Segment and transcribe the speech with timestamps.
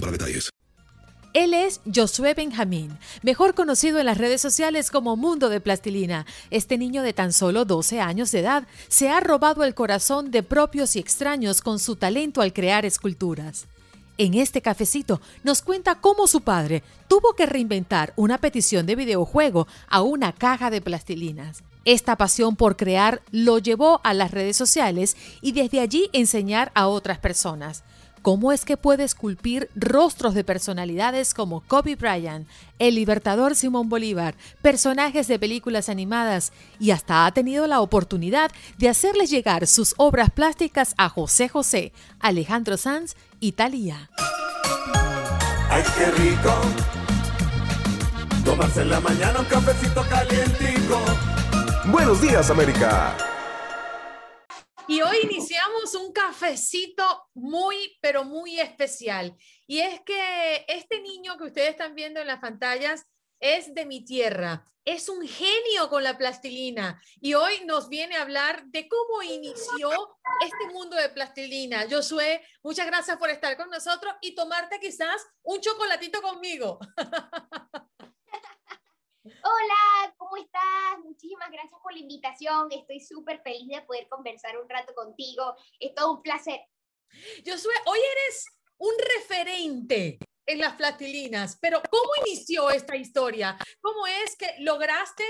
[0.00, 0.50] para detalles.
[1.34, 6.24] Él es Josué Benjamín, mejor conocido en las redes sociales como Mundo de Plastilina.
[6.50, 10.42] Este niño de tan solo 12 años de edad se ha robado el corazón de
[10.42, 13.66] propios y extraños con su talento al crear esculturas.
[14.16, 19.68] En este cafecito nos cuenta cómo su padre tuvo que reinventar una petición de videojuego
[19.86, 21.62] a una caja de plastilinas.
[21.84, 26.88] Esta pasión por crear lo llevó a las redes sociales y desde allí enseñar a
[26.88, 27.84] otras personas.
[28.28, 32.46] ¿Cómo es que puede esculpir rostros de personalidades como Kobe Bryant,
[32.78, 38.90] el libertador Simón Bolívar, personajes de películas animadas y hasta ha tenido la oportunidad de
[38.90, 44.10] hacerles llegar sus obras plásticas a José José, Alejandro Sanz y Talía?
[45.70, 46.52] ¡Ay, qué rico!
[48.44, 51.02] Tomarse en la mañana un cafecito calientico.
[51.86, 53.16] Buenos días, América.
[54.88, 59.36] Y hoy iniciamos un cafecito muy, pero muy especial.
[59.66, 63.04] Y es que este niño que ustedes están viendo en las pantallas
[63.38, 64.64] es de mi tierra.
[64.86, 67.02] Es un genio con la plastilina.
[67.20, 69.90] Y hoy nos viene a hablar de cómo inició
[70.42, 71.86] este mundo de plastilina.
[71.90, 76.78] Josué, muchas gracias por estar con nosotros y tomarte quizás un chocolatito conmigo.
[79.28, 80.98] Hola, ¿cómo estás?
[81.04, 82.68] Muchísimas gracias por la invitación.
[82.70, 85.54] Estoy súper feliz de poder conversar un rato contigo.
[85.78, 86.60] Es todo un placer.
[87.46, 88.46] Josué, hoy eres
[88.78, 93.58] un referente en las plastilinas, pero ¿cómo inició esta historia?
[93.82, 95.24] ¿Cómo es que lograste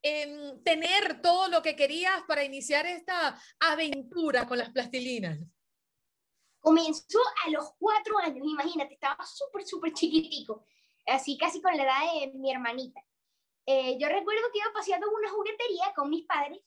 [0.00, 5.38] em, tener todo lo que querías para iniciar esta aventura con las plastilinas?
[6.58, 10.64] Comenzó a los cuatro años, imagínate, estaba súper, súper chiquitico,
[11.06, 13.02] así casi con la edad de mi hermanita.
[13.66, 16.60] Eh, yo recuerdo que iba paseando en una juguetería con mis padres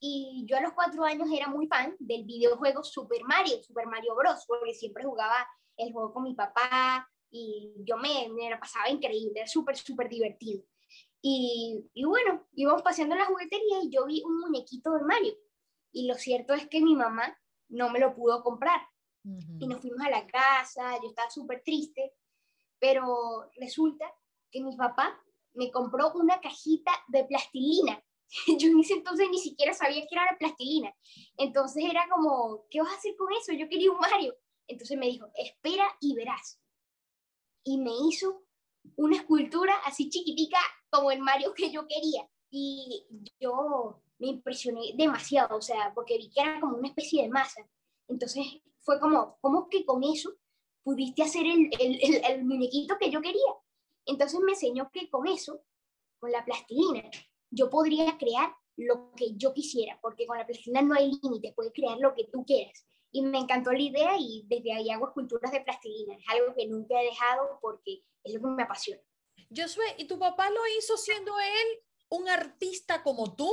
[0.00, 4.16] y yo a los cuatro años era muy fan del videojuego Super Mario, Super Mario
[4.16, 5.46] Bros, porque siempre jugaba
[5.76, 10.64] el juego con mi papá y yo me, me pasaba increíble, era súper, súper divertido.
[11.22, 15.34] Y, y, bueno, íbamos paseando en la juguetería y yo vi un muñequito de Mario.
[15.92, 17.38] Y lo cierto es que mi mamá
[17.68, 18.80] no me lo pudo comprar.
[19.58, 22.14] Y nos fuimos a la casa, yo estaba súper triste,
[22.78, 24.10] pero resulta
[24.50, 25.22] que mi papá
[25.54, 28.02] me compró una cajita de plastilina.
[28.58, 30.94] Yo en ese entonces ni siquiera sabía que era la plastilina.
[31.36, 33.52] Entonces era como, ¿qué vas a hacer con eso?
[33.52, 34.36] Yo quería un Mario.
[34.66, 36.60] Entonces me dijo, espera y verás.
[37.64, 38.44] Y me hizo
[38.96, 40.58] una escultura así chiquitica
[40.90, 42.28] como el Mario que yo quería.
[42.50, 43.06] Y
[43.40, 47.68] yo me impresioné demasiado, o sea, porque vi que era como una especie de masa.
[48.08, 48.44] Entonces
[48.80, 50.36] fue como, ¿cómo que con eso
[50.82, 53.54] pudiste hacer el, el, el muñequito que yo quería?
[54.06, 55.62] Entonces me enseñó que con eso,
[56.18, 57.08] con la plastilina,
[57.50, 61.72] yo podría crear lo que yo quisiera, porque con la plastilina no hay límites, puedes
[61.72, 62.86] crear lo que tú quieras.
[63.12, 66.14] Y me encantó la idea y desde ahí hago esculturas de plastilina.
[66.14, 69.02] Es algo que nunca he dejado porque es lo que me apasiona.
[69.54, 73.52] Josué, ¿y tu papá lo hizo siendo él un artista como tú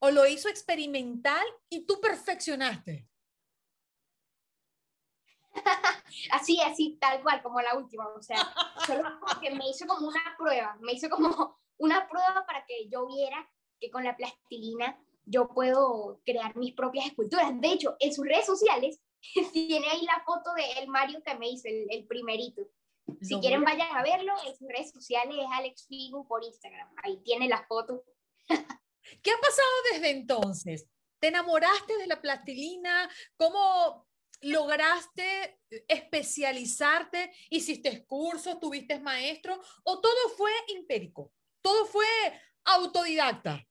[0.00, 3.08] o lo hizo experimental y tú perfeccionaste?
[6.32, 8.38] así, así, tal cual, como la última, o sea,
[8.86, 13.06] solo porque me hizo como una prueba, me hizo como una prueba para que yo
[13.06, 13.48] viera
[13.80, 17.50] que con la plastilina yo puedo crear mis propias esculturas.
[17.60, 19.00] De hecho, en sus redes sociales
[19.52, 22.62] tiene ahí la foto de el Mario que me hizo, el, primerito.
[23.20, 24.32] Si quieren, vayan a verlo.
[24.46, 26.88] En sus redes sociales es Alex Figu por Instagram.
[27.02, 28.04] Ahí tiene la foto.
[28.48, 30.88] ¿Qué ha pasado desde entonces?
[31.20, 33.08] ¿Te enamoraste de la plastilina?
[33.36, 34.05] ¿Cómo
[34.40, 37.32] lograste especializarte?
[37.50, 38.58] ¿Hiciste cursos?
[38.60, 39.60] ¿Tuviste maestro?
[39.84, 41.32] ¿O todo fue empírico?
[41.60, 42.06] ¿Todo fue
[42.64, 43.66] autodidacta?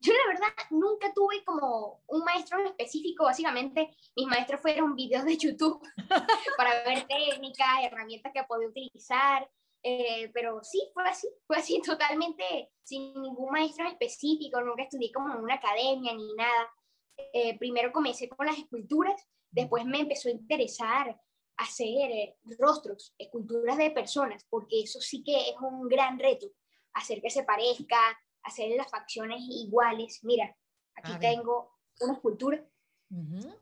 [0.00, 5.36] Yo la verdad nunca tuve como un maestro específico, básicamente mis maestros fueron videos de
[5.36, 5.80] YouTube
[6.56, 9.48] para ver técnicas, herramientas que podía utilizar,
[9.84, 15.34] eh, pero sí, fue así, fue así totalmente sin ningún maestro específico, nunca estudié como
[15.34, 16.68] en una academia ni nada.
[17.16, 21.20] Eh, primero comencé con las esculturas, después me empezó a interesar
[21.56, 26.48] hacer eh, rostros, esculturas de personas, porque eso sí que es un gran reto,
[26.94, 27.98] hacer que se parezca,
[28.42, 30.20] hacer las facciones iguales.
[30.22, 30.56] Mira,
[30.94, 32.64] aquí tengo una escultura.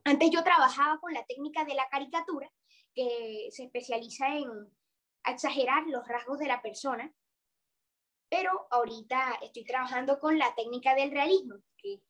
[0.05, 2.50] Antes yo trabajaba con la técnica de la caricatura,
[2.94, 4.49] que se especializa en
[5.26, 7.12] exagerar los rasgos de la persona,
[8.29, 12.00] pero ahorita estoy trabajando con la técnica del realismo, que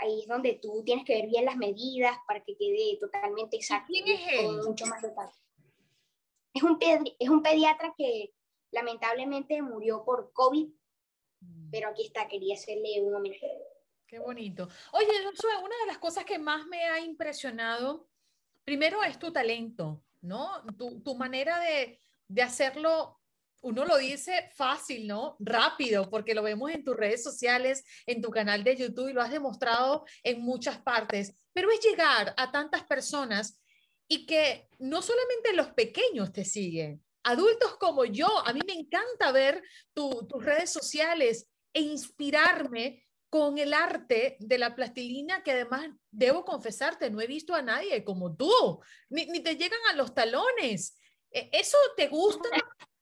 [0.00, 3.88] ahí es donde tú tienes que ver bien las medidas para que quede totalmente exacto.
[3.88, 4.62] ¿Quién es él?
[4.66, 5.32] mucho más detalle.
[6.52, 8.34] Es un, es un pediatra que
[8.72, 10.68] lamentablemente murió por COVID,
[11.40, 11.70] mm.
[11.70, 13.48] pero aquí está, quería hacerle un homenaje.
[14.06, 14.68] Qué bonito.
[14.92, 18.08] Oye, Josué, una de las cosas que más me ha impresionado,
[18.64, 20.64] primero es tu talento, ¿no?
[20.76, 23.19] Tu, tu manera de, de hacerlo
[23.62, 25.36] uno lo dice fácil, ¿no?
[25.38, 29.22] Rápido, porque lo vemos en tus redes sociales, en tu canal de YouTube y lo
[29.22, 33.60] has demostrado en muchas partes, pero es llegar a tantas personas
[34.08, 39.32] y que no solamente los pequeños te siguen, adultos como yo, a mí me encanta
[39.32, 39.62] ver
[39.92, 47.10] tus redes sociales e inspirarme con el arte de la plastilina que además debo confesarte,
[47.10, 50.98] no he visto a nadie como tú, ni, te llegan a los talones.
[51.30, 52.48] ¿E, ¿Eso te gusta?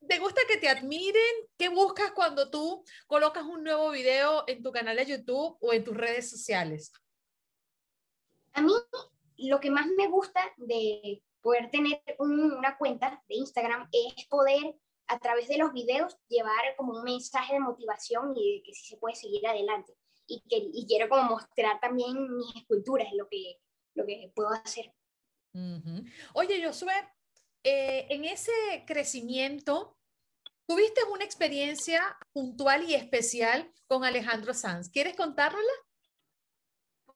[0.08, 1.22] ¿Te gusta que te admiren?
[1.58, 5.84] ¿Qué buscas cuando tú colocas un nuevo video en tu canal de YouTube o en
[5.84, 6.92] tus redes sociales?
[8.54, 8.72] A mí
[9.36, 14.76] lo que más me gusta de poder tener una cuenta de Instagram es poder
[15.08, 18.86] a través de los videos llevar como un mensaje de motivación y de que sí
[18.86, 19.94] se puede seguir adelante.
[20.26, 23.58] Y, que, y quiero como mostrar también mis esculturas, lo que,
[23.94, 24.90] lo que puedo hacer.
[26.32, 26.94] Oye, Josué,
[27.62, 28.52] eh, en ese
[28.86, 29.97] crecimiento,
[30.68, 34.90] tuviste una experiencia puntual y especial con Alejandro Sanz.
[34.90, 35.72] ¿Quieres contárnosla?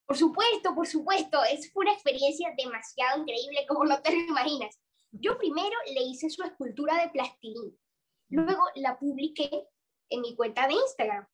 [0.07, 1.45] Por supuesto, por supuesto.
[1.45, 4.81] Es una experiencia demasiado increíble, como no te lo imaginas.
[5.11, 7.77] Yo primero le hice su escultura de plastilina.
[8.31, 9.69] Luego la publiqué
[10.09, 11.29] en mi cuenta de Instagram.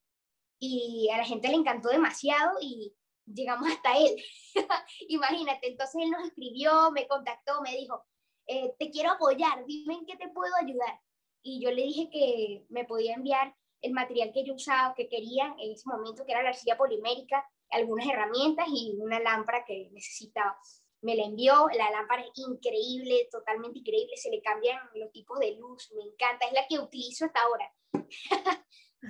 [0.59, 4.17] Y a la gente le encantó demasiado y llegamos hasta él.
[5.09, 8.05] Imagínate, entonces él nos escribió, me contactó, me dijo,
[8.49, 10.99] eh, te quiero apoyar, dime en qué te puedo ayudar.
[11.43, 15.55] Y yo le dije que me podía enviar el material que yo usaba, que quería
[15.59, 20.59] en ese momento, que era la arcilla polimérica, algunas herramientas y una lámpara que necesitaba.
[21.01, 25.55] Me la envió, la lámpara es increíble, totalmente increíble, se le cambian los tipos de
[25.57, 27.73] luz, me encanta, es la que utilizo hasta ahora.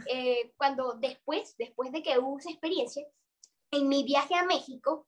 [0.06, 3.06] Eh, cuando después, después de que hubo esa experiencia,
[3.70, 5.06] en mi viaje a México,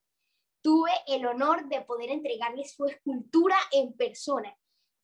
[0.62, 4.56] tuve el honor de poder entregarle su escultura en persona.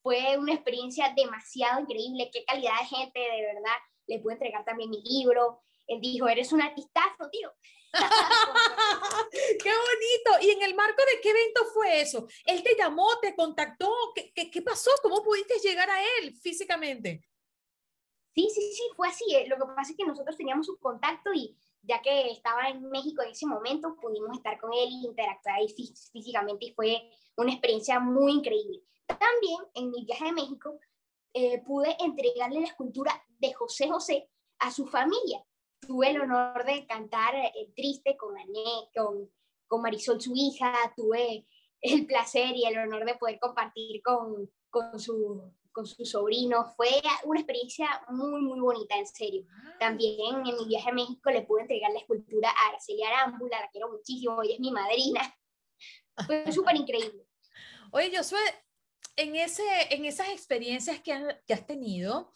[0.06, 3.76] Fue una experiencia demasiado increíble, qué calidad de gente, de verdad.
[4.06, 5.64] Le pude entregar también mi libro.
[5.88, 7.53] Él dijo, eres un artistazo, tío.
[9.32, 10.47] ¡Qué bonito!
[10.47, 12.29] ¿Y en el marco de qué evento fue eso?
[12.44, 13.93] ¿Él te llamó, te contactó?
[14.14, 14.93] ¿Qué, qué, qué pasó?
[15.03, 17.29] ¿Cómo pudiste llegar a él físicamente?
[18.32, 19.25] Sí, sí, sí, fue así.
[19.49, 23.23] Lo que pasa es que nosotros teníamos su contacto y ya que estaba en México
[23.23, 25.69] en ese momento, pudimos estar con él y interactuar ahí
[26.12, 28.83] físicamente y fue una experiencia muy increíble.
[29.06, 30.79] También en mi viaje a México
[31.33, 34.29] eh, pude entregarle la escultura de José José
[34.59, 35.44] a su familia.
[35.81, 39.31] Tuve el honor de cantar el Triste con Ané, con,
[39.69, 41.47] con Marisol, su hija, tuve
[41.81, 46.73] el placer y el honor de poder compartir con, con su con su sobrino.
[46.75, 46.88] Fue
[47.25, 49.44] una experiencia muy, muy bonita, en serio.
[49.50, 49.76] Ah.
[49.78, 53.69] También en mi viaje a México le pude entregar la escultura a Araceli Arámbula, la
[53.69, 55.37] quiero muchísimo, ella es mi madrina.
[56.25, 57.26] Fue súper increíble.
[57.93, 58.40] Oye, Josué,
[59.17, 62.33] en, ese, en esas experiencias que, has tenido,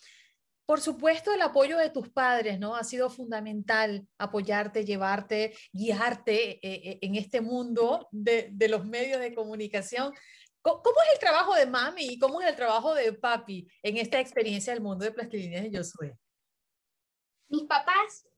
[0.67, 2.77] por supuesto, el apoyo de tus padres, ¿no?
[2.77, 9.19] Ha sido fundamental apoyarte, llevarte, guiarte eh, eh, en este mundo de, de, los medios
[9.19, 10.13] de comunicación.
[10.63, 14.21] ¿Cómo, es el trabajo de mami y cómo es el trabajo de papi en esta
[14.21, 16.19] experiencia del mundo de plastilina de Josué?
[17.49, 18.29] Mis papás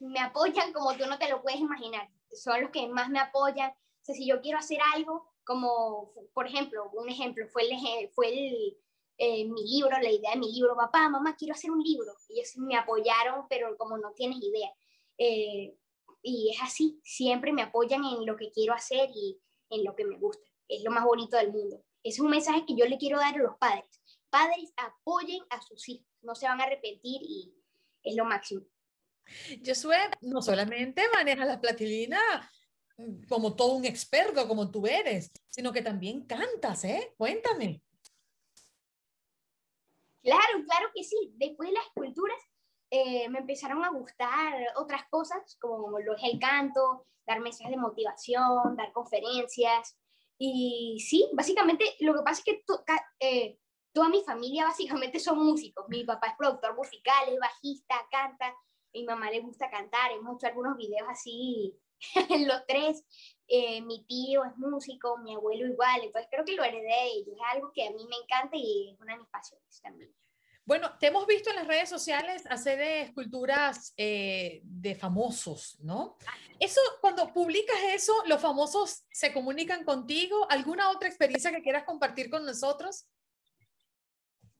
[0.00, 2.08] me apoyan como tú no te lo puedes imaginar.
[2.32, 3.70] Son los que más me apoyan.
[3.70, 8.28] O sea, si yo quiero hacer algo, como por ejemplo, un ejemplo fue, el, fue
[8.28, 8.78] el,
[9.18, 12.16] eh, mi libro, la idea de mi libro, papá, mamá, quiero hacer un libro.
[12.30, 14.70] Ellos me apoyaron, pero como no tienes idea.
[15.18, 15.76] Eh,
[16.22, 20.04] y es así, siempre me apoyan en lo que quiero hacer y en lo que
[20.04, 21.82] me gusta es lo más bonito del mundo.
[22.02, 24.02] Es un mensaje que yo le quiero dar a los padres.
[24.30, 27.54] Padres, apoyen a sus hijos, no se van a arrepentir y
[28.02, 28.62] es lo máximo.
[29.64, 32.20] Josué no solamente maneja la platilina
[33.28, 37.14] como todo un experto, como tú eres, sino que también cantas, ¿eh?
[37.18, 37.82] Cuéntame.
[40.22, 41.32] Claro, claro que sí.
[41.34, 42.38] Después de las esculturas
[42.90, 47.76] eh, me empezaron a gustar otras cosas, como lo es el canto, dar mensajes de
[47.76, 49.96] motivación, dar conferencias.
[50.38, 52.64] Y sí, básicamente lo que pasa es que
[53.20, 53.58] eh,
[53.92, 55.88] toda mi familia básicamente son músicos.
[55.88, 58.54] Mi papá es productor musical, es bajista, canta.
[58.92, 60.12] Mi mamá le gusta cantar.
[60.12, 61.78] Hemos hecho algunos videos así
[62.46, 63.04] los tres.
[63.48, 67.36] Eh, mi tío es músico, mi abuelo igual, entonces creo que lo heredé ellos.
[67.36, 70.14] Es algo que a mí me encanta y es una de mis pasiones también.
[70.66, 76.16] Bueno, te hemos visto en las redes sociales hacer esculturas eh, de famosos, ¿no?
[76.58, 80.44] Eso, cuando publicas eso, los famosos se comunican contigo.
[80.50, 83.06] ¿Alguna otra experiencia que quieras compartir con nosotros?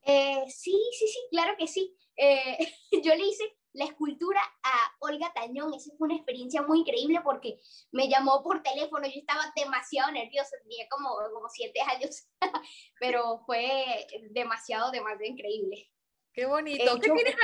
[0.02, 1.98] Eh, sí, sí, sí, claro que sí.
[2.16, 2.56] Eh,
[3.02, 5.74] yo le hice la escultura a Olga Tañón.
[5.74, 7.58] Esa fue una experiencia muy increíble porque
[7.90, 9.08] me llamó por teléfono.
[9.08, 12.28] Yo estaba demasiado nerviosa, tenía como, como siete años,
[13.00, 15.90] pero fue demasiado, demasiado increíble.
[16.36, 17.00] Qué bonito.
[17.00, 17.34] ¿Qué tienes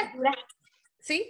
[1.00, 1.28] ¿Sí?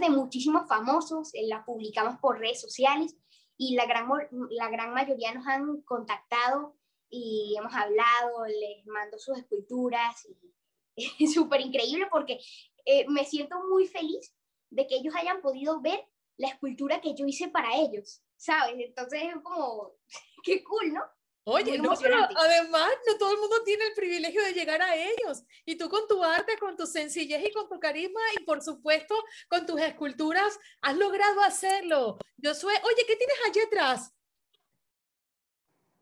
[0.00, 3.14] De muchísimos famosos, eh, las publicamos por redes sociales
[3.58, 4.08] y la gran,
[4.48, 6.74] la gran mayoría nos han contactado
[7.10, 10.56] y hemos hablado, les mando sus esculturas y
[11.24, 12.40] es súper increíble porque
[12.86, 14.34] eh, me siento muy feliz
[14.70, 16.02] de que ellos hayan podido ver
[16.38, 18.76] la escultura que yo hice para ellos, ¿sabes?
[18.78, 19.96] Entonces es como,
[20.42, 21.02] qué cool, ¿no?
[21.44, 25.42] Oye, no, pero además no todo el mundo tiene el privilegio de llegar a ellos.
[25.64, 29.14] Y tú con tu arte, con tu sencillez y con tu carisma y por supuesto
[29.48, 32.18] con tus esculturas has logrado hacerlo.
[32.36, 34.14] Yo soy, oye, ¿qué tienes allí atrás?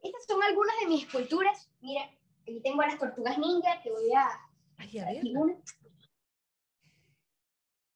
[0.02, 1.70] Estas son algunas de mis esculturas.
[1.80, 2.04] Mira,
[2.42, 4.28] aquí tengo las tortugas ninja que voy a...
[4.76, 5.22] Ay, a ver.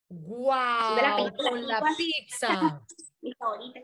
[0.09, 1.35] ¡Wow!
[1.37, 2.81] Con la pizza.
[3.21, 3.81] Mi favorita.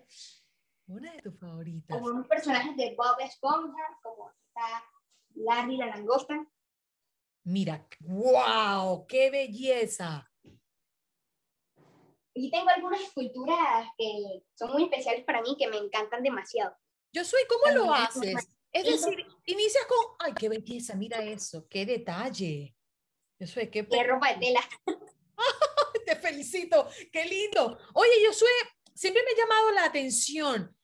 [0.91, 1.97] Una de tus favoritas.
[1.97, 4.85] Como unos personajes de Bob Esponja, como está
[5.37, 6.45] Larry la langosta.
[7.45, 10.29] Mira, wow, qué belleza.
[12.35, 16.77] Y tengo algunas esculturas que son muy especiales para mí, que me encantan demasiado.
[17.13, 18.35] Yo soy, ¿cómo lo haces?
[18.73, 22.77] Es decir, inicias con, ay, qué belleza, mira eso, qué detalle.
[23.39, 23.87] Yo soy, qué...
[23.87, 24.61] Qué ropa de tela.
[26.05, 27.79] Te felicito, qué lindo.
[27.95, 28.49] Oye, yo soy,
[28.93, 30.77] siempre me ha llamado la atención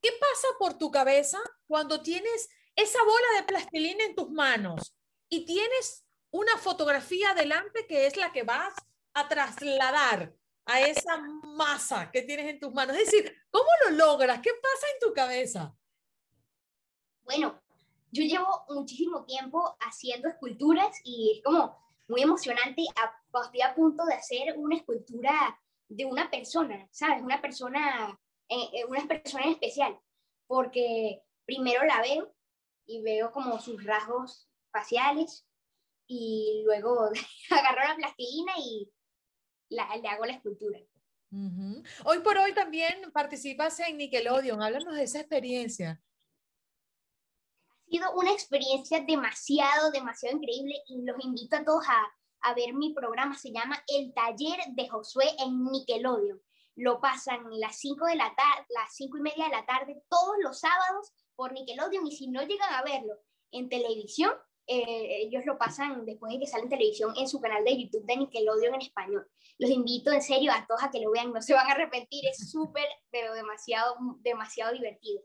[0.00, 4.96] ¿Qué pasa por tu cabeza cuando tienes esa bola de plastilina en tus manos
[5.28, 8.74] y tienes una fotografía delante que es la que vas
[9.12, 11.18] a trasladar a esa
[11.56, 12.96] masa que tienes en tus manos?
[12.96, 14.40] Es decir, ¿cómo lo logras?
[14.40, 15.74] ¿Qué pasa en tu cabeza?
[17.24, 17.60] Bueno,
[18.10, 21.76] yo llevo muchísimo tiempo haciendo esculturas y es como
[22.08, 22.82] muy emocionante.
[22.82, 27.22] Estoy a punto de hacer una escultura de una persona, ¿sabes?
[27.22, 28.18] Una persona
[28.50, 29.98] eh, una persona en especial,
[30.48, 32.34] porque primero la veo
[32.84, 35.46] y veo como sus rasgos faciales
[36.08, 37.10] y luego
[37.50, 38.90] agarro la plastilina y
[39.68, 40.80] la, le hago la escultura.
[42.04, 44.60] Hoy por hoy también participas en Nickelodeon.
[44.60, 46.02] Háblanos de esa experiencia.
[47.86, 52.74] Ha sido una experiencia demasiado, demasiado increíble y los invito a todos a, a ver
[52.74, 53.38] mi programa.
[53.38, 56.42] Se llama El Taller de Josué en Nickelodeon
[56.80, 60.36] lo pasan las 5 de la tarde, las cinco y media de la tarde, todos
[60.42, 63.18] los sábados por Nickelodeon, y si no llegan a verlo
[63.52, 64.32] en televisión,
[64.66, 68.06] eh, ellos lo pasan después de que sale en televisión en su canal de YouTube
[68.06, 69.28] de Nickelodeon en español.
[69.58, 72.24] Los invito en serio a todos a que lo vean, no se van a arrepentir,
[72.26, 75.22] es súper, pero demasiado, demasiado divertido.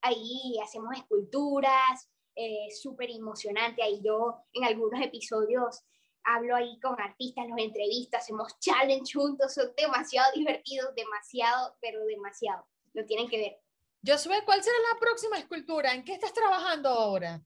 [0.00, 5.84] Ahí hacemos esculturas, eh, súper emocionante, ahí yo en algunos episodios
[6.26, 12.66] hablo ahí con artistas, los entrevistas, hacemos challenge juntos, son demasiado divertidos, demasiado, pero demasiado.
[12.92, 13.60] Lo tienen que ver.
[14.04, 15.94] Josué, ¿cuál será la próxima escultura?
[15.94, 17.42] ¿En qué estás trabajando ahora?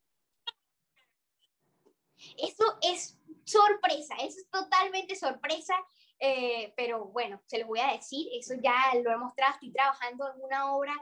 [2.37, 5.75] Eso es sorpresa, eso es totalmente sorpresa,
[6.19, 10.33] eh, pero bueno, se los voy a decir, eso ya lo he mostrado, estoy trabajando
[10.35, 10.95] en una obra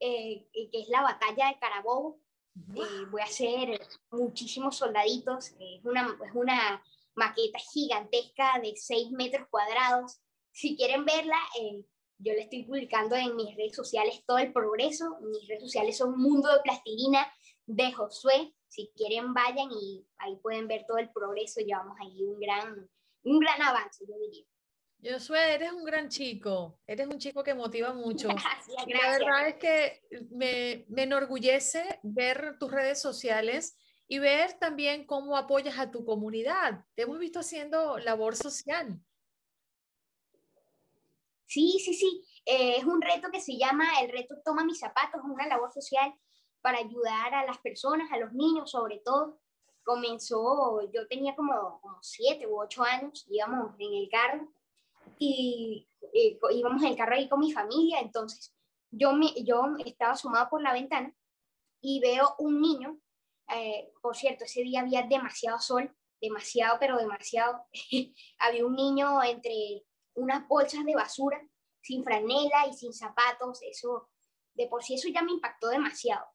[0.00, 2.18] eh, que es la batalla de Carabobo.
[2.74, 3.78] Eh, voy a hacer
[4.10, 6.82] muchísimos soldaditos, es una, es una
[7.16, 10.20] maqueta gigantesca de 6 metros cuadrados.
[10.52, 11.84] Si quieren verla, eh,
[12.18, 15.18] yo la estoy publicando en mis redes sociales todo el progreso.
[15.20, 17.26] Mis redes sociales son Mundo de Plastilina
[17.66, 18.54] de Josué.
[18.68, 21.60] Si quieren, vayan y ahí pueden ver todo el progreso.
[21.60, 22.88] Llevamos ahí un gran,
[23.24, 24.44] un gran avance, yo diría.
[25.18, 28.28] Josué, eres un gran chico, eres un chico que motiva mucho.
[28.86, 33.76] Gracias, La verdad es que me, me enorgullece ver tus redes sociales
[34.08, 36.84] y ver también cómo apoyas a tu comunidad.
[36.94, 39.00] Te hemos visto haciendo labor social.
[41.46, 42.24] Sí, sí, sí.
[42.44, 46.14] Eh, es un reto que se llama el reto Toma mis zapatos, una labor social
[46.60, 49.40] para ayudar a las personas, a los niños sobre todo.
[49.84, 54.52] Comenzó, yo tenía como, como siete u ocho años, íbamos en el carro
[55.18, 58.52] y eh, íbamos en el carro ahí con mi familia, entonces
[58.90, 61.14] yo, me, yo estaba sumado por la ventana
[61.80, 62.98] y veo un niño
[63.54, 67.64] eh, por cierto, ese día había demasiado sol, demasiado, pero demasiado.
[68.38, 69.84] había un niño entre
[70.14, 71.40] unas bolsas de basura
[71.80, 74.08] sin franela y sin zapatos, eso,
[74.54, 76.26] de por sí eso ya me impactó demasiado.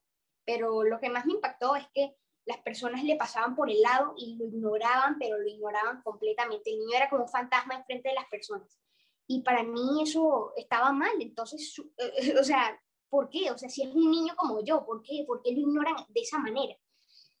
[0.44, 4.14] Pero lo que más me impactó es que las personas le pasaban por el lado
[4.16, 6.70] y lo ignoraban, pero lo ignoraban completamente.
[6.70, 8.80] El niño era como un fantasma enfrente de las personas.
[9.26, 11.12] Y para mí eso estaba mal.
[11.20, 11.74] Entonces,
[12.40, 13.50] o sea, ¿por qué?
[13.50, 15.24] O sea, si es un niño como yo, ¿por qué?
[15.26, 16.74] ¿Por qué lo ignoran de esa manera?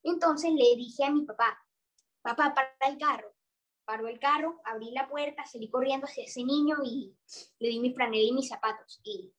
[0.02, 1.58] Entonces le dije a mi papá,
[2.22, 3.32] papá, para el carro.
[3.84, 7.14] Paró el carro, abrí la puerta, salí corriendo hacia ese niño y
[7.58, 9.00] le di mi franela y mis zapatos.
[9.02, 9.32] Y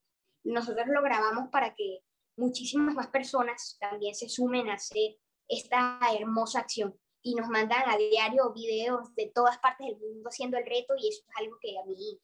[0.44, 2.00] nosotros lo grabamos para que
[2.36, 5.16] muchísimas más personas también se sumen a hacer
[5.48, 10.58] esta hermosa acción y nos mandan a diario videos de todas partes del mundo haciendo
[10.58, 12.20] el reto y eso es algo que a mí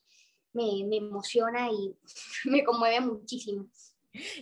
[0.53, 1.97] me, me emociona y
[2.45, 3.71] me conmueve muchísimo.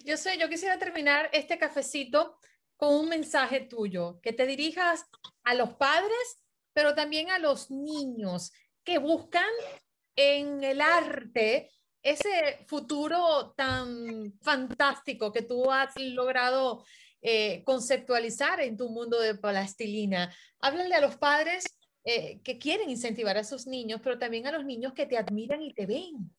[0.05, 2.39] Yo sé, yo quisiera terminar este cafecito
[2.79, 5.05] con un mensaje tuyo, que te dirijas
[5.43, 8.53] a los padres, pero también a los niños
[8.85, 9.51] que buscan
[10.15, 11.71] en el arte
[12.03, 16.85] ese futuro tan fantástico que tú has logrado
[17.21, 20.33] eh, conceptualizar en tu mundo de plastilina.
[20.61, 21.65] Háblale a los padres
[22.05, 25.63] eh, que quieren incentivar a sus niños, pero también a los niños que te admiran
[25.63, 26.31] y te ven.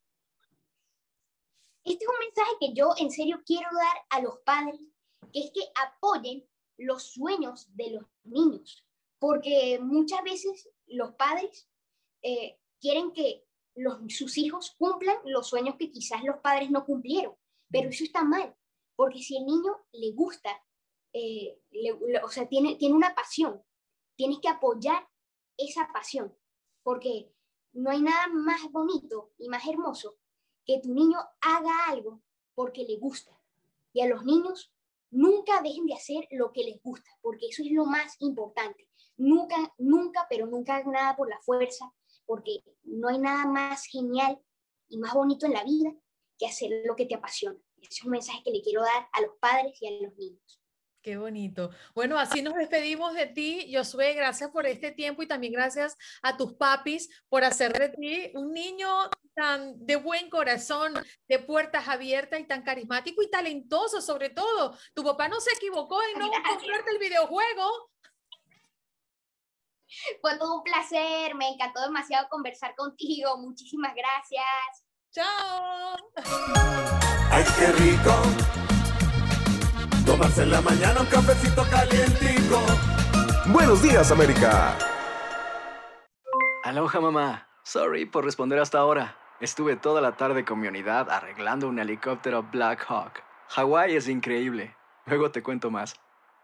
[1.83, 4.79] Este es un mensaje que yo en serio quiero dar a los padres,
[5.31, 8.85] que es que apoyen los sueños de los niños,
[9.19, 11.69] porque muchas veces los padres
[12.21, 13.45] eh, quieren que
[14.07, 17.35] sus hijos cumplan los sueños que quizás los padres no cumplieron,
[17.69, 18.55] pero eso está mal,
[18.95, 20.49] porque si el niño le gusta
[21.13, 21.59] eh,
[22.23, 23.61] o sea, tiene, tiene una pasión.
[24.15, 25.07] Tienes que apoyar
[25.57, 26.35] esa pasión,
[26.83, 27.33] porque
[27.73, 30.17] no hay nada más bonito y más hermoso
[30.65, 32.21] que tu niño haga algo
[32.53, 33.31] porque le gusta.
[33.93, 34.71] Y a los niños
[35.11, 38.87] nunca dejen de hacer lo que les gusta, porque eso es lo más importante.
[39.17, 41.91] Nunca, nunca, pero nunca hagan nada por la fuerza,
[42.25, 44.39] porque no hay nada más genial
[44.87, 45.93] y más bonito en la vida
[46.37, 47.59] que hacer lo que te apasiona.
[47.81, 50.61] Ese es un mensaje que le quiero dar a los padres y a los niños.
[51.01, 51.69] Qué bonito.
[51.95, 54.13] Bueno, así nos despedimos de ti, Josué.
[54.13, 58.51] Gracias por este tiempo y también gracias a tus papis por hacer de ti un
[58.51, 58.89] niño
[59.33, 60.93] tan de buen corazón,
[61.29, 64.77] de puertas abiertas y tan carismático y talentoso sobre todo.
[64.93, 67.91] Tu papá no se equivocó en no comprarte el videojuego.
[70.19, 73.37] Fue todo un placer, me encantó demasiado conversar contigo.
[73.37, 74.83] Muchísimas gracias.
[75.11, 75.95] Chao.
[77.31, 78.58] Ay, qué rico
[80.09, 82.65] Tomarse en la mañana un cafecito calientico.
[83.53, 84.75] Buenos días, América.
[86.63, 87.47] Aloha, mamá.
[87.63, 89.17] Sorry por responder hasta ahora.
[89.39, 93.21] Estuve toda la tarde con mi unidad arreglando un helicóptero Black Hawk.
[93.49, 94.75] Hawái es increíble.
[95.05, 95.93] Luego te cuento más.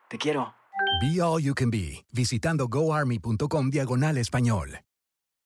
[0.09, 0.53] Te quiero.
[1.01, 4.84] Be All You Can Be, visitando goarmy.com diagonal español.